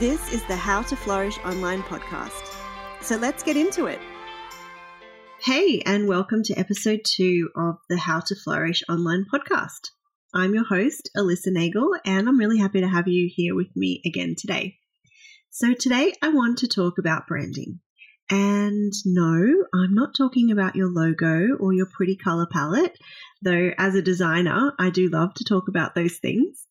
[0.00, 2.52] This is the How to Flourish Online podcast.
[3.00, 4.00] So let's get into it.
[5.40, 9.90] Hey, and welcome to episode two of the How to Flourish Online podcast.
[10.34, 14.02] I'm your host, Alyssa Nagel, and I'm really happy to have you here with me
[14.04, 14.78] again today.
[15.50, 17.78] So, today I want to talk about branding.
[18.28, 22.98] And no, I'm not talking about your logo or your pretty color palette,
[23.42, 26.63] though as a designer, I do love to talk about those things.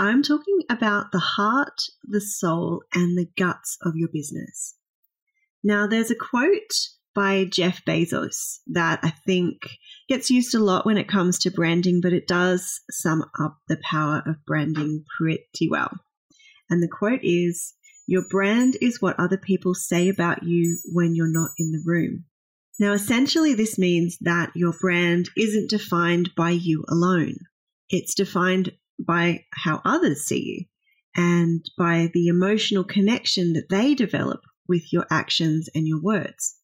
[0.00, 4.74] I'm talking about the heart, the soul, and the guts of your business.
[5.62, 9.58] Now, there's a quote by Jeff Bezos that I think
[10.08, 13.76] gets used a lot when it comes to branding, but it does sum up the
[13.90, 15.90] power of branding pretty well.
[16.70, 17.74] And the quote is
[18.06, 22.24] Your brand is what other people say about you when you're not in the room.
[22.78, 27.34] Now, essentially, this means that your brand isn't defined by you alone.
[27.90, 28.72] It's defined
[29.06, 30.64] by how others see you
[31.16, 36.56] and by the emotional connection that they develop with your actions and your words.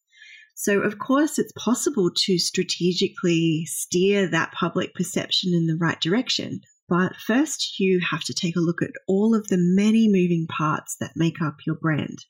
[0.55, 6.61] So, of course, it's possible to strategically steer that public perception in the right direction.
[6.89, 10.97] But first, you have to take a look at all of the many moving parts
[11.01, 12.25] that make up your brand.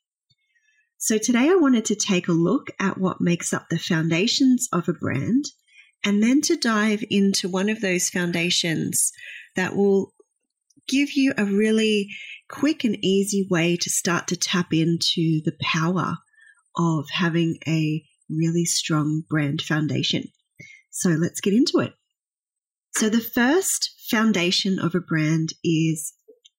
[0.99, 4.89] So, today I wanted to take a look at what makes up the foundations of
[4.89, 5.45] a brand
[6.03, 9.12] and then to dive into one of those foundations
[9.57, 10.12] that will
[10.89, 12.09] give you a really
[12.49, 16.17] quick and easy way to start to tap into the power
[16.77, 20.25] of having a really strong brand foundation.
[20.91, 21.93] So let's get into it.
[22.97, 26.15] So, the first foundation of a brand is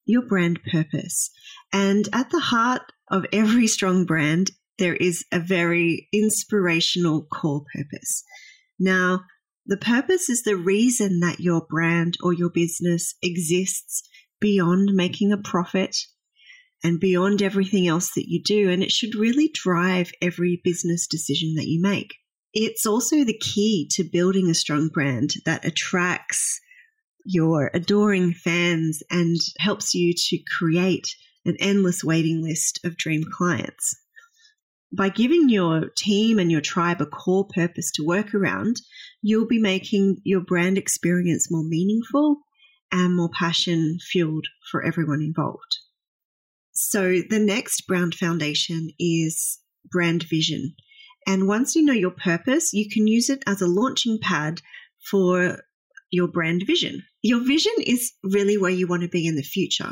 [0.06, 1.32] your brand purpose.
[1.74, 8.24] And at the heart of every strong brand, there is a very inspirational core purpose.
[8.80, 9.22] Now,
[9.68, 14.08] the purpose is the reason that your brand or your business exists
[14.40, 15.98] beyond making a profit
[16.84, 18.70] and beyond everything else that you do.
[18.70, 22.16] And it should really drive every business decision that you make.
[22.54, 26.62] It's also the key to building a strong brand that attracts
[27.26, 31.14] your adoring fans and helps you to create
[31.46, 33.96] an endless waiting list of dream clients.
[34.92, 38.78] By giving your team and your tribe a core purpose to work around,
[39.22, 42.38] you'll be making your brand experience more meaningful
[42.92, 45.78] and more passion fueled for everyone involved.
[46.72, 49.60] So the next brand foundation is
[49.92, 50.76] brand vision.
[51.26, 54.62] And once you know your purpose, you can use it as a launching pad
[55.10, 55.64] for
[56.12, 57.04] your brand vision.
[57.22, 59.92] Your vision is really where you want to be in the future.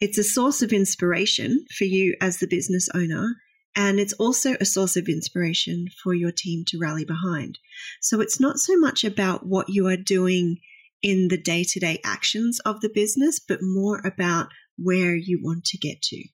[0.00, 3.34] It's a source of inspiration for you as the business owner,
[3.74, 7.58] and it's also a source of inspiration for your team to rally behind.
[8.00, 10.58] So it's not so much about what you are doing
[11.02, 15.64] in the day to day actions of the business, but more about where you want
[15.64, 16.24] to get to.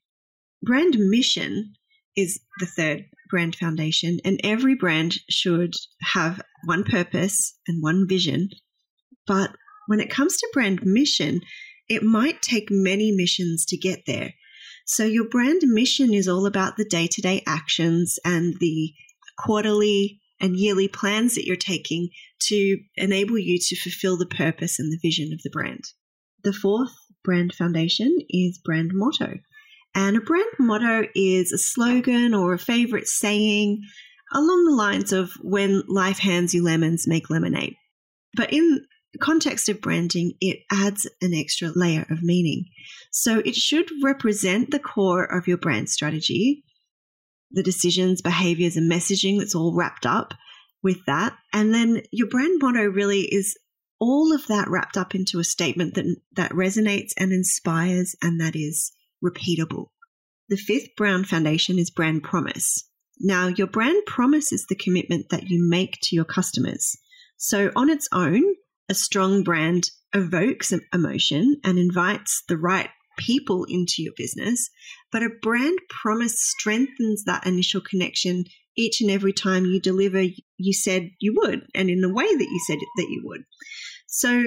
[0.62, 1.74] Brand mission
[2.16, 8.48] is the third brand foundation, and every brand should have one purpose and one vision.
[9.26, 9.50] But
[9.86, 11.40] when it comes to brand mission,
[11.88, 14.34] it might take many missions to get there.
[14.88, 18.94] So, your brand mission is all about the day to day actions and the
[19.38, 22.08] quarterly and yearly plans that you're taking
[22.44, 25.84] to enable you to fulfill the purpose and the vision of the brand.
[26.42, 29.34] The fourth brand foundation is brand motto.
[29.94, 33.82] And a brand motto is a slogan or a favorite saying
[34.32, 37.74] along the lines of when life hands you lemons, make lemonade.
[38.34, 42.66] But in the context of branding, it adds an extra layer of meaning.
[43.10, 46.64] So it should represent the core of your brand strategy
[47.50, 50.34] the decisions, behaviors, and messaging that's all wrapped up
[50.82, 51.36] with that.
[51.52, 53.56] And then your brand motto really is
[53.98, 58.54] all of that wrapped up into a statement that, that resonates and inspires and that
[58.54, 58.92] is
[59.24, 59.86] repeatable.
[60.48, 62.84] The fifth brand foundation is brand promise.
[63.20, 66.96] Now, your brand promise is the commitment that you make to your customers.
[67.36, 68.42] So, on its own,
[68.88, 72.88] a strong brand evokes emotion and invites the right
[73.18, 74.70] people into your business,
[75.12, 78.44] but a brand promise strengthens that initial connection
[78.76, 80.22] each and every time you deliver
[80.56, 83.42] you said you would and in the way that you said that you would.
[84.06, 84.44] So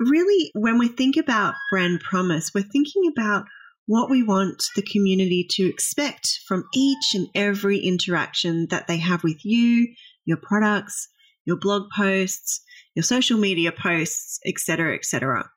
[0.00, 3.44] really when we think about brand promise, we're thinking about
[3.86, 9.22] what we want the community to expect from each and every interaction that they have
[9.22, 11.08] with you, your products,
[11.44, 12.62] your blog posts,
[12.94, 15.48] your social media posts, etc., etc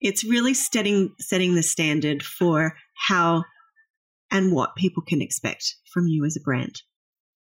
[0.00, 3.44] it's really setting setting the standard for how
[4.30, 6.82] and what people can expect from you as a brand.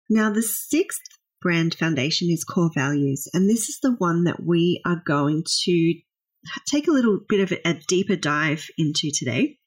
[0.09, 1.01] Now, the sixth
[1.42, 5.94] brand foundation is core values, and this is the one that we are going to
[6.69, 9.57] take a little bit of a deeper dive into today.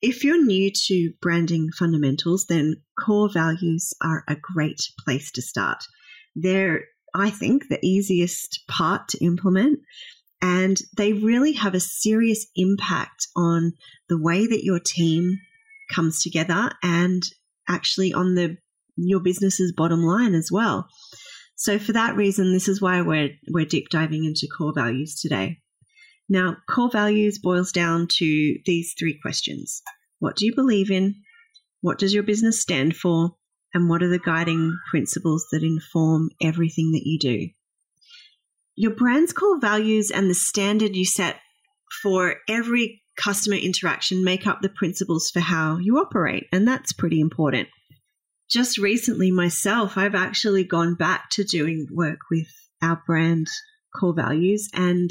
[0.00, 5.82] If you're new to branding fundamentals, then core values are a great place to start.
[6.36, 6.84] They're,
[7.14, 9.80] I think, the easiest part to implement,
[10.40, 13.72] and they really have a serious impact on
[14.08, 15.38] the way that your team
[15.92, 17.22] comes together and
[17.68, 18.56] actually on the
[18.96, 20.88] your business's bottom line as well.
[21.54, 25.58] So for that reason, this is why we're we're deep diving into core values today.
[26.28, 29.82] Now, core values boils down to these three questions.
[30.18, 31.14] What do you believe in?
[31.80, 33.34] What does your business stand for?
[33.74, 37.48] And what are the guiding principles that inform everything that you do?
[38.76, 41.36] Your brand's core values and the standard you set
[42.02, 47.20] for every customer interaction make up the principles for how you operate, and that's pretty
[47.20, 47.68] important.
[48.48, 52.46] Just recently, myself, I've actually gone back to doing work with
[52.80, 53.48] our brand
[53.94, 55.10] core values and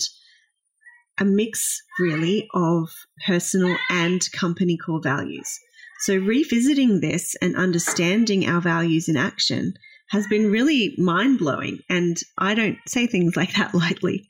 [1.19, 2.89] a mix really of
[3.25, 5.59] personal and company core values.
[5.99, 9.73] So, revisiting this and understanding our values in action
[10.09, 11.79] has been really mind blowing.
[11.89, 14.25] And I don't say things like that lightly.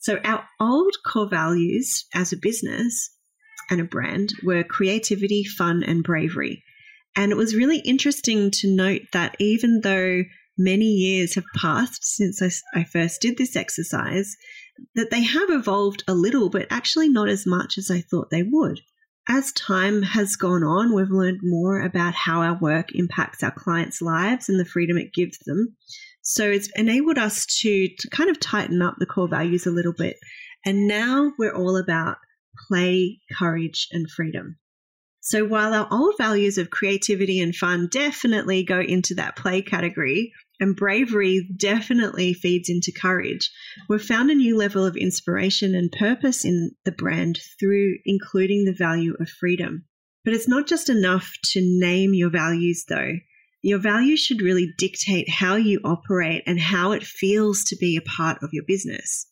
[0.00, 3.10] So, our old core values as a business
[3.70, 6.62] and a brand were creativity, fun, and bravery.
[7.14, 10.22] And it was really interesting to note that even though
[10.56, 14.36] many years have passed since I, I first did this exercise,
[14.94, 18.42] that they have evolved a little, but actually not as much as I thought they
[18.42, 18.80] would.
[19.30, 24.00] As time has gone on, we've learned more about how our work impacts our clients'
[24.00, 25.76] lives and the freedom it gives them.
[26.22, 29.92] So it's enabled us to, to kind of tighten up the core values a little
[29.92, 30.16] bit.
[30.64, 32.16] And now we're all about
[32.68, 34.56] play, courage, and freedom.
[35.20, 40.32] So while our old values of creativity and fun definitely go into that play category,
[40.60, 43.50] and bravery definitely feeds into courage,
[43.88, 48.72] we've found a new level of inspiration and purpose in the brand through including the
[48.72, 49.84] value of freedom.
[50.24, 53.14] But it's not just enough to name your values, though.
[53.62, 58.02] Your values should really dictate how you operate and how it feels to be a
[58.02, 59.26] part of your business.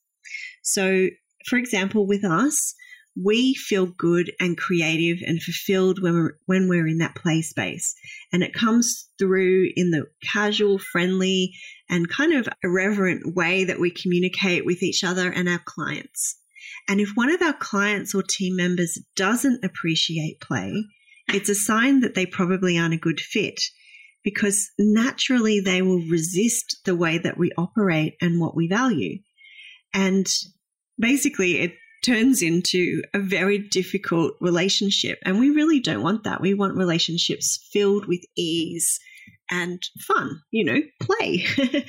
[0.63, 1.09] So,
[1.49, 2.75] for example, with us,
[3.23, 7.95] we feel good and creative and fulfilled when we're, when we're in that play space.
[8.33, 11.55] And it comes through in the casual, friendly,
[11.89, 16.37] and kind of irreverent way that we communicate with each other and our clients.
[16.89, 20.85] And if one of our clients or team members doesn't appreciate play,
[21.29, 23.61] it's a sign that they probably aren't a good fit
[24.23, 29.19] because naturally they will resist the way that we operate and what we value.
[29.95, 30.27] And
[30.99, 31.75] basically, it
[32.05, 35.19] turns into a very difficult relationship.
[35.25, 36.41] And we really don't want that.
[36.41, 38.99] We want relationships filled with ease
[39.51, 41.47] and fun, you know, play.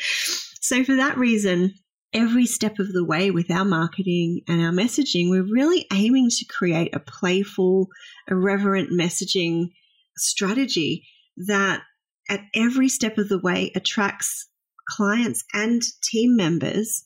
[0.61, 1.73] so, for that reason,
[2.13, 6.45] every step of the way with our marketing and our messaging, we're really aiming to
[6.45, 7.87] create a playful,
[8.29, 9.69] irreverent messaging
[10.17, 11.07] strategy
[11.37, 11.81] that
[12.29, 14.49] at every step of the way attracts
[14.89, 17.03] clients and team members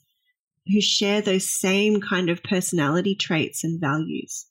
[0.67, 4.45] who share those same kind of personality traits and values.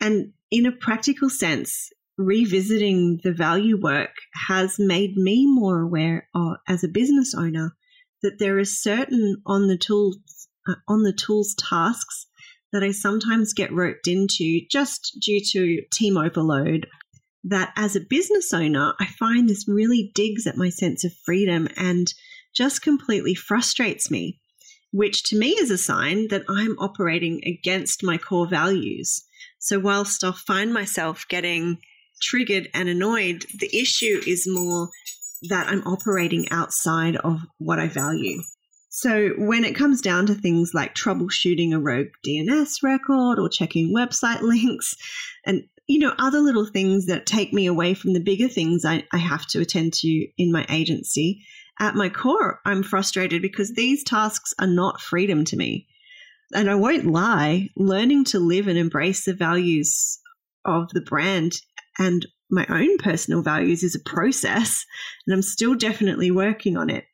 [0.00, 4.14] And in a practical sense, revisiting the value work
[4.48, 7.74] has made me more aware of, as a business owner
[8.22, 10.16] that there are certain on the tools
[10.68, 12.26] uh, on the tools tasks
[12.72, 16.86] that I sometimes get roped into just due to team overload
[17.44, 21.68] that as a business owner I find this really digs at my sense of freedom
[21.76, 22.12] and
[22.54, 24.40] just completely frustrates me
[24.94, 29.24] which to me is a sign that I'm operating against my core values.
[29.58, 31.78] So, whilst I'll find myself getting
[32.22, 34.90] triggered and annoyed, the issue is more
[35.48, 38.40] that I'm operating outside of what I value.
[38.88, 43.92] So, when it comes down to things like troubleshooting a rogue DNS record or checking
[43.92, 44.94] website links
[45.44, 49.04] and you know, other little things that take me away from the bigger things I,
[49.12, 51.44] I have to attend to in my agency,
[51.80, 55.88] at my core, I'm frustrated because these tasks are not freedom to me.
[56.52, 60.18] And I won't lie, learning to live and embrace the values
[60.64, 61.60] of the brand
[61.98, 64.84] and my own personal values is a process,
[65.26, 67.04] and I'm still definitely working on it.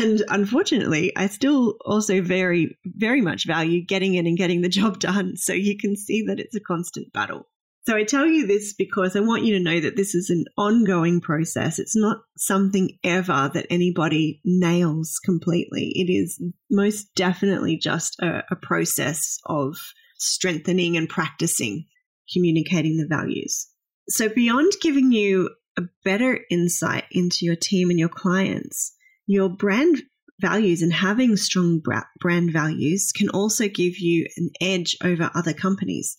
[0.00, 5.00] And unfortunately, I still also very, very much value getting in and getting the job
[5.00, 5.36] done.
[5.36, 7.48] So you can see that it's a constant battle.
[7.88, 10.44] So I tell you this because I want you to know that this is an
[10.58, 11.78] ongoing process.
[11.78, 15.92] It's not something ever that anybody nails completely.
[15.94, 16.38] It is
[16.70, 19.78] most definitely just a, a process of
[20.18, 21.86] strengthening and practicing
[22.30, 23.68] communicating the values.
[24.10, 28.94] So beyond giving you a better insight into your team and your clients,
[29.26, 30.02] your brand
[30.40, 31.80] values and having strong
[32.20, 36.18] brand values can also give you an edge over other companies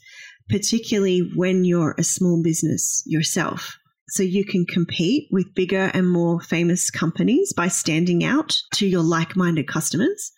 [0.49, 3.77] particularly when you're a small business yourself.
[4.09, 9.03] So you can compete with bigger and more famous companies by standing out to your
[9.03, 10.31] like minded customers.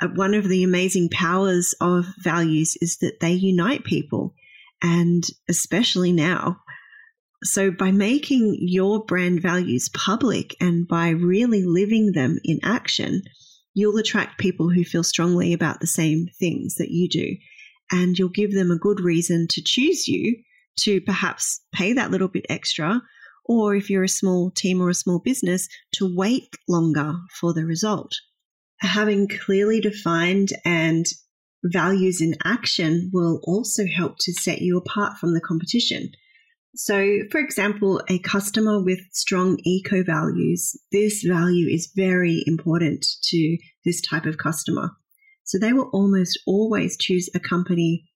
[0.00, 4.34] Uh, one of the amazing powers of values is that they unite people,
[4.82, 6.60] and especially now.
[7.44, 13.22] So, by making your brand values public and by really living them in action,
[13.74, 17.36] you'll attract people who feel strongly about the same things that you do.
[17.94, 20.42] And you'll give them a good reason to choose you
[20.80, 23.00] to perhaps pay that little bit extra,
[23.44, 27.64] or if you're a small team or a small business, to wait longer for the
[27.64, 28.10] result.
[28.80, 31.06] Having clearly defined and
[31.62, 36.10] values in action will also help to set you apart from the competition.
[36.74, 43.58] So, for example, a customer with strong eco values, this value is very important to
[43.84, 44.90] this type of customer.
[45.44, 48.08] So, they will almost always choose a company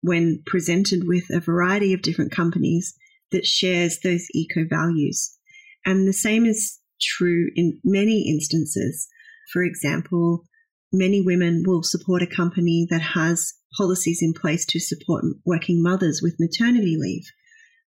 [0.00, 2.94] when presented with a variety of different companies
[3.30, 5.36] that shares those eco values.
[5.84, 9.08] And the same is true in many instances.
[9.52, 10.44] For example,
[10.92, 16.20] many women will support a company that has policies in place to support working mothers
[16.22, 17.24] with maternity leave.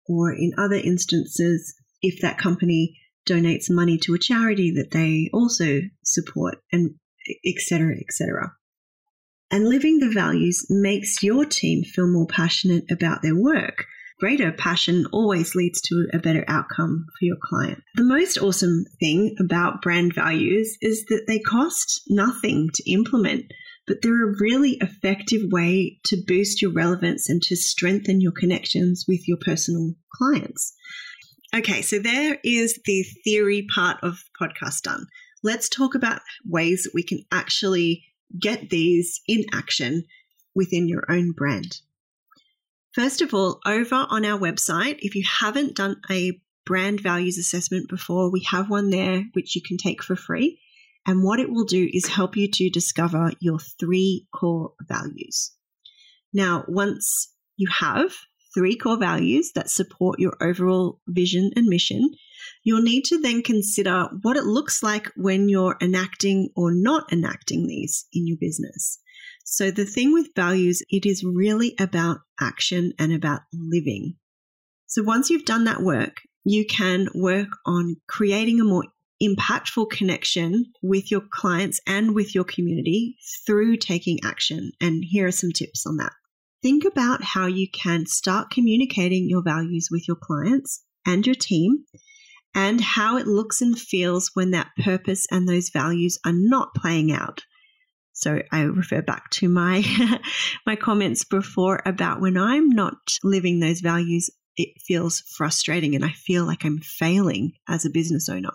[0.06, 5.80] Or in other instances, if that company donates money to a charity that they also
[6.04, 6.94] support, and
[7.46, 8.52] etc., etc.
[9.50, 13.86] And living the values makes your team feel more passionate about their work.
[14.20, 17.82] Greater passion always leads to a better outcome for your client.
[17.94, 23.46] The most awesome thing about brand values is that they cost nothing to implement,
[23.86, 29.06] but they're a really effective way to boost your relevance and to strengthen your connections
[29.08, 30.74] with your personal clients.
[31.54, 35.06] Okay, so there is the theory part of podcast done.
[35.42, 38.04] Let's talk about ways that we can actually
[38.38, 40.04] get these in action
[40.54, 41.80] within your own brand.
[42.92, 47.88] First of all, over on our website, if you haven't done a brand values assessment
[47.88, 50.60] before, we have one there which you can take for free.
[51.06, 55.52] And what it will do is help you to discover your three core values.
[56.32, 58.14] Now, once you have
[58.54, 62.10] three core values that support your overall vision and mission,
[62.64, 67.66] you'll need to then consider what it looks like when you're enacting or not enacting
[67.66, 68.98] these in your business.
[69.44, 74.16] So the thing with values, it is really about action and about living.
[74.86, 78.84] So once you've done that work, you can work on creating a more
[79.22, 83.16] impactful connection with your clients and with your community
[83.46, 84.72] through taking action.
[84.80, 86.12] And here are some tips on that.
[86.62, 91.84] Think about how you can start communicating your values with your clients and your team
[92.54, 97.12] and how it looks and feels when that purpose and those values are not playing
[97.12, 97.42] out.
[98.12, 99.82] So I refer back to my
[100.66, 106.10] my comments before about when I'm not living those values, it feels frustrating and I
[106.10, 108.52] feel like I'm failing as a business owner.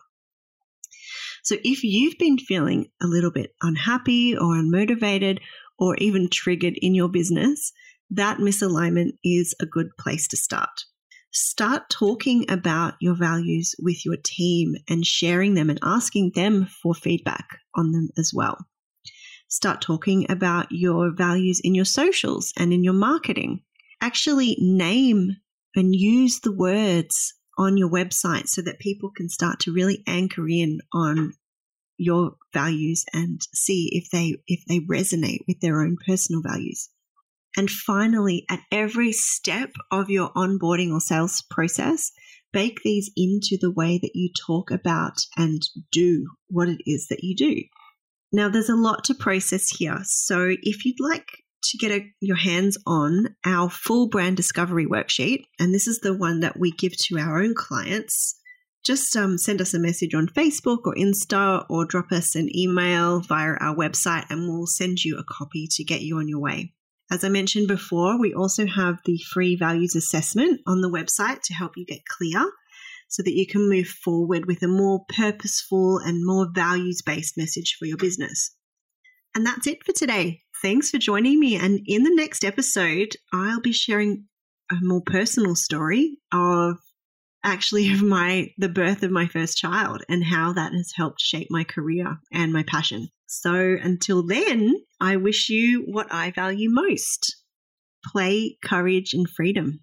[1.43, 5.39] So if you've been feeling a little bit unhappy or unmotivated
[5.79, 7.71] or even triggered in your business,
[8.11, 10.85] that misalignment is a good place to start
[11.35, 16.95] start talking about your values with your team and sharing them and asking them for
[16.95, 18.57] feedback on them as well.
[19.49, 23.61] Start talking about your values in your socials and in your marketing.
[23.99, 25.35] Actually, name
[25.75, 30.47] and use the words on your website so that people can start to really anchor
[30.47, 31.33] in on
[31.97, 36.89] your values and see if they if they resonate with their own personal values.
[37.57, 42.11] And finally, at every step of your onboarding or sales process,
[42.51, 47.23] bake these into the way that you talk about and do what it is that
[47.23, 47.61] you do.
[48.31, 49.99] Now, there's a lot to process here.
[50.03, 51.27] So, if you'd like
[51.63, 56.15] to get a, your hands on our full brand discovery worksheet, and this is the
[56.15, 58.39] one that we give to our own clients,
[58.85, 63.19] just um, send us a message on Facebook or Insta or drop us an email
[63.19, 66.74] via our website, and we'll send you a copy to get you on your way.
[67.11, 71.53] As I mentioned before, we also have the free values assessment on the website to
[71.53, 72.51] help you get clear
[73.07, 77.75] so that you can move forward with a more purposeful and more values based message
[77.77, 78.55] for your business.
[79.35, 80.41] And that's it for today.
[80.61, 81.55] Thanks for joining me.
[81.55, 84.25] And in the next episode, I'll be sharing
[84.71, 86.77] a more personal story of
[87.43, 91.47] actually of my the birth of my first child and how that has helped shape
[91.51, 93.09] my career and my passion.
[93.27, 97.35] So until then, I wish you what I value most
[98.05, 99.79] play, courage, and freedom.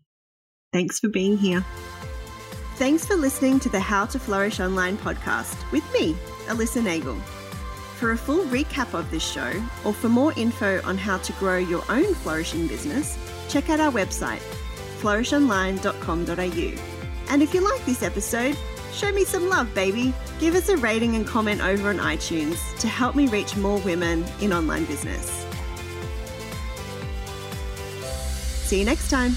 [0.73, 1.65] Thanks for being here.
[2.77, 7.17] Thanks for listening to the How to Flourish Online podcast with me, Alyssa Nagel.
[7.99, 9.53] For a full recap of this show,
[9.85, 13.19] or for more info on how to grow your own flourishing business,
[13.49, 14.41] check out our website,
[15.01, 17.33] flourishonline.com.au.
[17.33, 18.57] And if you like this episode,
[18.93, 20.15] show me some love, baby.
[20.39, 24.25] Give us a rating and comment over on iTunes to help me reach more women
[24.41, 25.47] in online business.
[28.65, 29.37] See you next time.